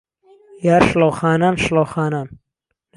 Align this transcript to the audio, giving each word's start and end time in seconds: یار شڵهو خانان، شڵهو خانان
یار 0.67 0.81
شڵهو 0.89 1.11
خانان، 1.19 1.55
شڵهو 1.63 1.85
خانان 1.93 2.27